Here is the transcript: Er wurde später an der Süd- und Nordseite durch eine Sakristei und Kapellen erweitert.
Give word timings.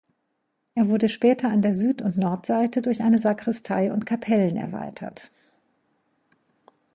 Er 0.73 0.89
wurde 0.89 1.09
später 1.09 1.49
an 1.49 1.61
der 1.61 1.75
Süd- 1.75 2.01
und 2.01 2.17
Nordseite 2.17 2.81
durch 2.81 3.03
eine 3.03 3.19
Sakristei 3.19 3.91
und 3.93 4.07
Kapellen 4.07 4.57
erweitert. 4.57 5.29